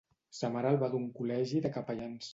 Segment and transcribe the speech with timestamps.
[0.37, 2.29] Sa mare el va dur a un col·legi de capellans.